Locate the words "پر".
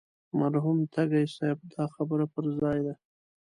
2.33-2.45